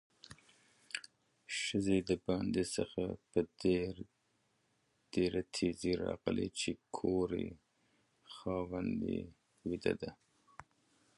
ښځه 1.59 1.97
د 2.09 2.11
باندې 2.25 2.63
څخه 2.75 3.01
په 3.29 3.39
ډېره 5.13 5.41
تیزۍ 5.55 5.93
راغله 6.05 6.45
چې 6.59 6.69
ګوري 6.97 7.47
خاوند 8.33 8.97
یې 9.11 9.21
ويده 9.67 9.93
ده؛ 10.01 10.11